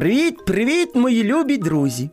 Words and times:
Привіт, 0.00 0.44
привіт, 0.44 0.94
мої 0.94 1.24
любі 1.24 1.56
друзі! 1.56 2.10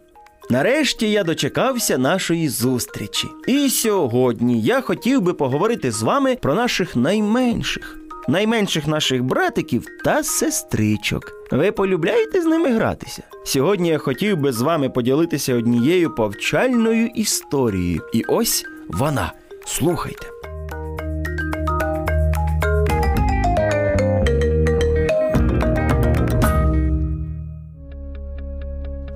Нарешті 0.49 1.11
я 1.11 1.23
дочекався 1.23 1.97
нашої 1.97 2.49
зустрічі. 2.49 3.27
І 3.47 3.69
сьогодні 3.69 4.61
я 4.61 4.81
хотів 4.81 5.21
би 5.21 5.33
поговорити 5.33 5.91
з 5.91 6.01
вами 6.01 6.35
про 6.35 6.55
наших 6.55 6.95
найменших, 6.95 7.97
найменших 8.27 8.87
наших 8.87 9.23
братиків 9.23 9.85
та 10.03 10.23
сестричок. 10.23 11.31
Ви 11.51 11.71
полюбляєте 11.71 12.41
з 12.41 12.45
ними 12.45 12.69
гратися? 12.69 13.23
Сьогодні 13.45 13.89
я 13.89 13.97
хотів 13.97 14.37
би 14.37 14.51
з 14.51 14.61
вами 14.61 14.89
поділитися 14.89 15.55
однією 15.55 16.15
повчальною 16.15 17.07
історією. 17.07 18.01
І 18.13 18.23
ось 18.27 18.65
вона. 18.87 19.33
Слухайте. 19.65 20.36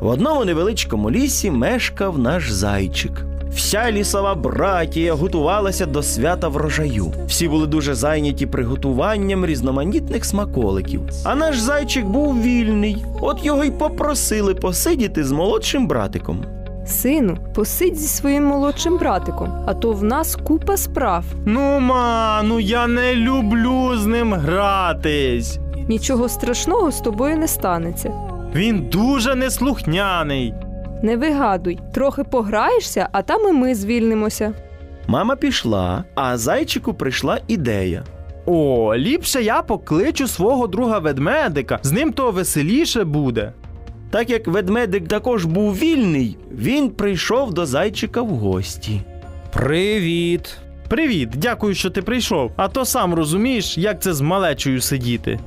В 0.02 0.08
одному 0.08 0.46
невеличкому 0.46 1.12
лісі 1.12 1.52
мешкав 1.52 2.20
наш 2.20 2.52
зайчик. 2.52 3.12
Вся 3.56 3.92
лісова 3.92 4.36
братія 4.36 5.14
готувалася 5.14 5.86
до 5.86 6.04
свята 6.04 6.48
врожаю. 6.48 7.14
Всі 7.28 7.48
були 7.48 7.68
дуже 7.68 7.96
зайняті 7.96 8.46
приготуванням 8.46 9.46
різноманітних 9.46 10.26
смаколиків. 10.26 11.02
А 11.24 11.36
наш 11.36 11.60
зайчик 11.60 12.06
був 12.06 12.42
вільний. 12.42 13.06
От 13.22 13.46
його 13.46 13.64
й 13.64 13.72
попросили 13.72 14.56
посидіти 14.56 15.24
з 15.24 15.32
молодшим 15.32 15.88
братиком. 15.88 16.46
Сину, 16.86 17.38
посидь 17.56 17.98
зі 17.98 18.08
своїм 18.08 18.44
молодшим 18.44 18.98
братиком, 18.98 19.50
а 19.66 19.74
то 19.74 19.92
в 19.92 20.04
нас 20.04 20.36
купа 20.36 20.78
справ. 20.78 21.26
Ну, 21.46 21.80
ма, 21.80 22.42
ну 22.44 22.60
я 22.60 22.88
не 22.88 23.16
люблю 23.16 23.98
з 23.98 24.06
ним 24.06 24.34
гратись. 24.34 25.60
Нічого 25.88 26.30
страшного 26.30 26.92
з 26.92 27.00
тобою 27.00 27.38
не 27.38 27.48
станеться. 27.48 28.31
Він 28.56 28.82
дуже 28.90 29.36
неслухняний. 29.36 30.54
Не 31.04 31.18
вигадуй, 31.18 31.80
трохи 31.94 32.24
пограєшся, 32.24 33.10
а 33.12 33.22
там 33.22 33.50
і 33.50 33.52
ми 33.52 33.76
звільнимося. 33.76 34.54
Мама 35.08 35.36
пішла, 35.36 36.04
а 36.16 36.38
зайчику 36.38 36.94
прийшла 36.94 37.40
ідея. 37.48 38.04
О, 38.46 38.96
ліпше 38.96 39.42
я 39.44 39.62
покличу 39.62 40.28
свого 40.28 40.68
друга 40.68 41.00
ведмедика, 41.00 41.80
з 41.84 41.92
ним 41.92 42.14
то 42.14 42.32
веселіше 42.32 43.04
буде. 43.04 43.54
Так 44.10 44.30
як 44.30 44.48
ведмедик 44.48 45.08
також 45.08 45.46
був 45.46 45.78
вільний, 45.78 46.38
він 46.52 46.90
прийшов 46.90 47.54
до 47.54 47.66
зайчика 47.66 48.22
в 48.22 48.30
гості. 48.30 49.02
Привіт. 49.54 50.58
Привіт, 50.90 51.30
дякую, 51.36 51.76
що 51.76 51.90
ти 51.90 52.02
прийшов. 52.02 52.52
А 52.56 52.68
то 52.68 52.86
сам 52.86 53.14
розумієш, 53.14 53.78
як 53.78 54.02
це 54.02 54.14
з 54.14 54.22
малечою 54.22 54.82
сидіти. 54.82 55.40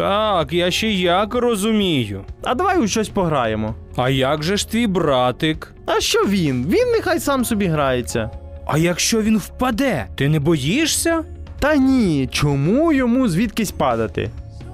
Так, 0.00 0.52
я 0.52 0.70
ще 0.70 0.90
як 0.90 1.34
розумію. 1.34 2.24
А 2.42 2.54
давай 2.54 2.78
у 2.78 2.88
щось 2.88 3.08
пограємо. 3.08 3.74
А 3.96 4.10
як 4.10 4.42
же 4.42 4.56
ж 4.56 4.68
твій 4.68 4.86
братик? 4.86 5.74
А 5.86 6.00
що 6.00 6.26
він? 6.26 6.66
Він 6.66 6.92
нехай 6.92 7.20
сам 7.20 7.44
собі 7.44 7.66
грається. 7.66 8.30
А 8.66 8.78
якщо 8.78 9.22
він 9.22 9.38
впаде, 9.38 10.06
ти 10.16 10.28
не 10.28 10.40
боїшся? 10.40 11.24
Та 11.58 11.76
ні, 11.76 12.28
чому 12.32 12.92
йому 12.92 13.28
звідкись 13.28 13.70
падати? 13.70 14.30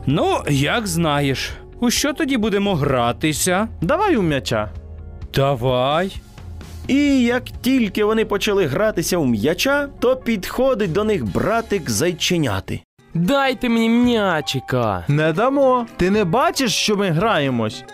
Ну, 0.06 0.38
як 0.50 0.86
знаєш. 0.86 1.50
У 1.80 1.90
що 1.90 2.12
тоді 2.12 2.36
будемо 2.36 2.74
гратися? 2.74 3.68
Давай 3.80 4.16
у 4.16 4.22
м'яча. 4.22 4.70
Давай. 5.34 6.16
І 6.88 7.22
як 7.22 7.42
тільки 7.62 8.04
вони 8.04 8.24
почали 8.24 8.66
гратися 8.66 9.16
у 9.16 9.26
м'яча, 9.26 9.88
то 9.98 10.16
підходить 10.16 10.92
до 10.92 11.04
них 11.04 11.24
братик 11.24 11.90
зайченяти. 11.90 12.80
Дайте 13.16 13.68
мені 13.68 13.88
м'ячика. 13.88 15.04
Не 15.08 15.32
дамо. 15.32 15.86
Ти 15.96 16.10
не 16.10 16.24
бачиш, 16.24 16.74
що 16.74 16.96
ми 16.96 17.10
граємось? 17.10 17.84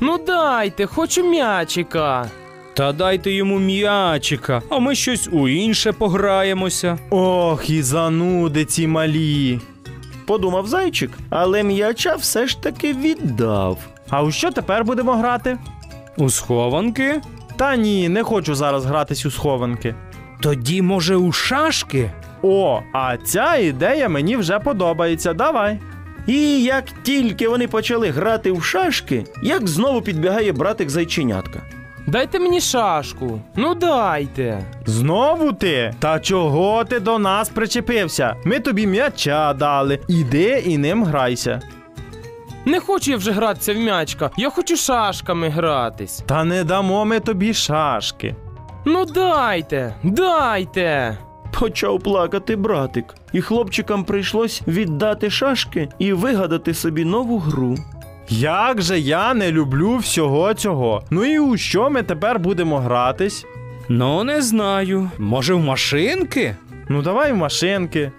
Ну 0.00 0.18
дайте, 0.26 0.86
хочу 0.86 1.30
м'ячика. 1.30 2.30
Та 2.74 2.92
дайте 2.92 3.30
йому 3.30 3.58
м'ячика, 3.58 4.62
а 4.70 4.78
ми 4.78 4.94
щось 4.94 5.28
у 5.32 5.48
інше 5.48 5.92
пограємося. 5.92 6.98
Ох, 7.10 7.70
і 7.70 7.82
зануди 7.82 8.64
ці 8.64 8.86
малі. 8.86 9.60
Подумав 10.26 10.66
зайчик, 10.66 11.10
але 11.30 11.62
м'яча 11.62 12.14
все 12.14 12.46
ж 12.46 12.62
таки 12.62 12.92
віддав. 12.92 13.78
А 14.10 14.22
у 14.22 14.30
що 14.30 14.50
тепер 14.50 14.84
будемо 14.84 15.12
грати? 15.16 15.58
У 16.16 16.30
схованки? 16.30 17.20
Та 17.56 17.76
ні, 17.76 18.08
не 18.08 18.22
хочу 18.22 18.54
зараз 18.54 18.84
гратись 18.86 19.26
у 19.26 19.30
схованки. 19.30 19.94
Тоді, 20.40 20.82
може, 20.82 21.16
у 21.16 21.32
шашки? 21.32 22.10
О, 22.42 22.82
а 22.92 23.16
ця 23.16 23.56
ідея 23.56 24.08
мені 24.08 24.36
вже 24.36 24.58
подобається. 24.58 25.32
Давай. 25.32 25.78
І 26.26 26.62
як 26.62 26.84
тільки 27.02 27.48
вони 27.48 27.68
почали 27.68 28.10
грати 28.10 28.52
в 28.52 28.64
шашки, 28.64 29.24
як 29.42 29.68
знову 29.68 30.02
підбігає 30.02 30.52
братик 30.52 30.90
зайченятка. 30.90 31.60
Дайте 32.06 32.38
мені 32.38 32.60
шашку. 32.60 33.40
Ну 33.56 33.74
дайте. 33.74 34.64
Знову 34.86 35.52
ти? 35.52 35.94
Та 35.98 36.20
чого 36.20 36.84
ти 36.84 37.00
до 37.00 37.18
нас 37.18 37.48
причепився? 37.48 38.36
Ми 38.44 38.60
тобі 38.60 38.86
м'яча 38.86 39.52
дали. 39.52 39.98
Іди 40.08 40.62
і 40.66 40.78
ним 40.78 41.04
грайся. 41.04 41.60
Не 42.64 42.80
хочу 42.80 43.10
я 43.10 43.16
вже 43.16 43.32
гратися 43.32 43.74
в 43.74 43.76
м'ячка. 43.76 44.30
Я 44.36 44.50
хочу 44.50 44.76
шашками 44.76 45.48
гратись. 45.48 46.22
Та 46.26 46.44
не 46.44 46.64
дамо 46.64 47.04
ми 47.04 47.20
тобі 47.20 47.54
шашки. 47.54 48.34
Ну 48.84 49.04
дайте, 49.04 49.94
дайте. 50.02 51.18
Почав 51.58 52.00
плакати 52.00 52.56
братик, 52.56 53.14
і 53.32 53.40
хлопчикам 53.40 54.04
прийшлось 54.04 54.62
віддати 54.66 55.30
шашки 55.30 55.88
і 55.98 56.12
вигадати 56.12 56.74
собі 56.74 57.04
нову 57.04 57.38
гру. 57.38 57.76
Як 58.28 58.82
же 58.82 58.98
я 58.98 59.34
не 59.34 59.52
люблю 59.52 59.96
всього 59.96 60.54
цього. 60.54 61.02
Ну 61.10 61.24
і 61.24 61.38
у 61.38 61.56
що 61.56 61.90
ми 61.90 62.02
тепер 62.02 62.38
будемо 62.38 62.78
гратись? 62.78 63.46
Ну, 63.88 64.24
не 64.24 64.42
знаю. 64.42 65.10
Може, 65.18 65.54
в 65.54 65.60
машинки? 65.60 66.56
Ну 66.88 67.02
давай 67.02 67.32
в 67.32 67.36
машинки. 67.36 68.12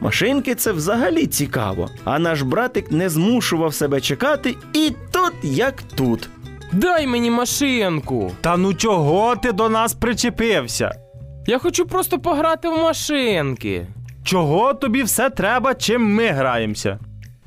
Машинки 0.00 0.54
це 0.54 0.72
взагалі 0.72 1.26
цікаво, 1.26 1.90
а 2.04 2.18
наш 2.18 2.42
братик 2.42 2.92
не 2.92 3.08
змушував 3.08 3.74
себе 3.74 4.00
чекати, 4.00 4.56
і 4.72 4.92
тут 5.12 5.32
як 5.42 5.82
тут. 5.82 6.28
Дай 6.72 7.06
мені 7.06 7.30
машинку. 7.30 8.32
Та 8.40 8.56
ну 8.56 8.74
чого 8.74 9.36
ти 9.36 9.52
до 9.52 9.68
нас 9.68 9.94
причепився? 9.94 11.09
Я 11.46 11.58
хочу 11.58 11.86
просто 11.86 12.18
пограти 12.18 12.68
в 12.68 12.72
машинки. 12.78 13.86
Чого 14.24 14.74
тобі 14.74 15.02
все 15.02 15.30
треба, 15.30 15.74
чим 15.74 16.14
ми 16.14 16.26
граємося? 16.28 16.98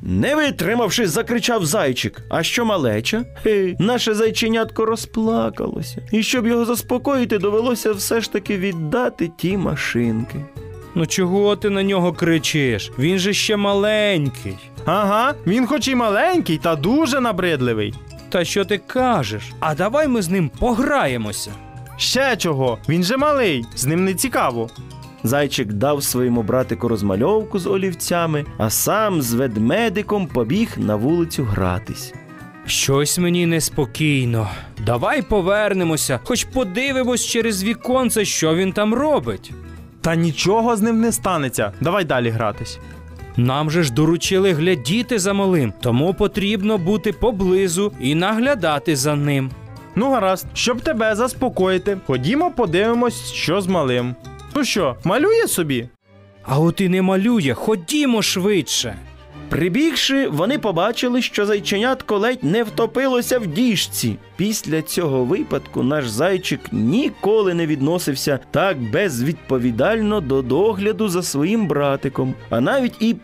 Не 0.02 0.36
витримавши, 0.36 1.08
закричав 1.08 1.66
зайчик. 1.66 2.22
А 2.30 2.44
що 2.44 2.66
малеча? 2.66 3.24
Хе, 3.44 3.76
наше 3.80 4.14
зайченятко 4.14 4.86
розплакалося. 4.86 6.02
І 6.12 6.24
щоб 6.24 6.48
його 6.48 6.66
заспокоїти, 6.66 7.38
довелося 7.38 7.92
все 7.92 8.22
ж 8.22 8.32
таки 8.34 8.58
віддати 8.58 9.32
ті 9.38 9.58
машинки. 9.58 10.46
Ну 10.96 11.06
чого 11.06 11.56
ти 11.56 11.70
на 11.70 11.84
нього 11.84 12.14
кричиш? 12.14 12.92
Він 13.00 13.18
же 13.18 13.34
ще 13.34 13.58
маленький. 13.58 14.56
Ага, 14.86 15.34
він 15.48 15.68
хоч 15.68 15.88
і 15.88 15.96
маленький, 15.96 16.58
та 16.58 16.76
дуже 16.76 17.20
набридливий. 17.20 17.94
Та 18.30 18.46
що 18.46 18.66
ти 18.66 18.78
кажеш? 18.78 19.44
А 19.60 19.76
давай 19.76 20.08
ми 20.08 20.22
з 20.22 20.30
ним 20.30 20.50
пограємося. 20.60 21.52
Ще 21.98 22.38
чого? 22.38 22.78
Він 22.90 23.04
же 23.04 23.18
малий, 23.18 23.66
з 23.76 23.86
ним 23.86 24.06
не 24.06 24.14
цікаво. 24.14 24.70
Зайчик 25.24 25.74
дав 25.74 26.04
своєму 26.04 26.44
братику 26.44 26.88
розмальовку 26.88 27.60
з 27.60 27.68
олівцями, 27.68 28.46
а 28.58 28.70
сам 28.70 29.22
з 29.22 29.34
ведмедиком 29.34 30.28
побіг 30.28 30.70
на 30.78 30.96
вулицю 30.96 31.44
гратись. 31.44 32.14
Щось 32.66 33.18
мені 33.20 33.46
неспокійно. 33.46 34.50
Давай 34.86 35.22
повернемося, 35.22 36.20
хоч 36.24 36.44
подивимось 36.44 37.26
через 37.26 37.64
віконце, 37.64 38.26
що 38.26 38.56
він 38.56 38.72
там 38.72 38.94
робить. 38.94 39.52
Та 40.02 40.16
нічого 40.16 40.76
з 40.76 40.82
ним 40.82 41.02
не 41.02 41.12
станеться. 41.12 41.72
Давай 41.82 42.06
далі 42.06 42.30
гратись. 42.30 42.80
Нам 43.38 43.72
же 43.72 43.84
ж 43.84 43.94
доручили 43.94 44.54
глядіти 44.54 45.20
за 45.20 45.34
малим, 45.34 45.74
тому 45.82 46.14
потрібно 46.14 46.78
бути 46.78 47.14
поблизу 47.14 47.94
і 48.00 48.16
наглядати 48.16 48.96
за 48.96 49.16
ним. 49.16 49.52
Ну, 49.96 50.12
гаразд, 50.12 50.48
щоб 50.54 50.82
тебе 50.82 51.16
заспокоїти, 51.16 51.98
ходімо 52.08 52.52
подивимось, 52.52 53.34
що 53.34 53.62
з 53.62 53.68
малим. 53.68 54.16
Ну 54.56 54.64
що, 54.64 54.96
малює 55.04 55.48
собі? 55.48 55.90
А 56.44 56.60
от 56.60 56.82
і 56.82 56.90
не 56.90 57.02
малює, 57.02 57.54
ходімо 57.54 58.22
швидше. 58.22 58.96
Прибігши, 59.50 60.28
вони 60.28 60.60
побачили, 60.60 61.22
що 61.22 61.46
зайченятко 61.46 62.18
ледь 62.18 62.44
не 62.44 62.64
втопилося 62.64 63.40
в 63.40 63.48
діжці. 63.48 64.18
Після 64.36 64.82
цього 64.82 65.26
випадку 65.26 65.84
наш 65.84 66.10
зайчик 66.10 66.60
ніколи 66.72 67.54
не 67.54 67.66
відносився 67.66 68.40
так 68.52 68.82
безвідповідально 68.92 70.22
до 70.22 70.42
догляду 70.42 71.08
за 71.08 71.24
своїм 71.24 71.68
братиком, 71.68 72.34
а 72.50 72.62
навіть 72.62 72.96
і 73.00 73.16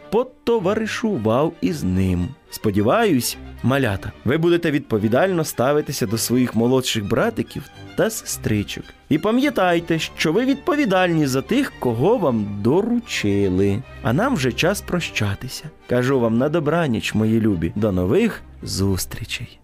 потоваришував 0.49 1.53
із 1.61 1.83
ним. 1.83 2.27
Сподіваюсь, 2.49 3.37
малята, 3.63 4.11
ви 4.25 4.37
будете 4.37 4.71
відповідально 4.71 5.43
ставитися 5.43 6.07
до 6.07 6.17
своїх 6.17 6.55
молодших 6.55 7.07
братиків 7.07 7.63
та 7.95 8.09
сестричок. 8.09 8.83
І 9.09 9.17
пам'ятайте, 9.17 9.99
що 9.99 10.33
ви 10.33 10.45
відповідальні 10.45 11.27
за 11.27 11.41
тих, 11.41 11.73
кого 11.79 12.17
вам 12.17 12.61
доручили. 12.61 13.83
А 14.03 14.13
нам 14.13 14.35
вже 14.35 14.51
час 14.51 14.81
прощатися. 14.81 15.69
Кажу 15.89 16.19
вам 16.19 16.37
на 16.37 16.49
добраніч, 16.49 17.13
мої 17.13 17.41
любі. 17.41 17.71
До 17.75 17.91
нових 17.91 18.41
зустрічей. 18.63 19.59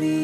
beauty. 0.00 0.23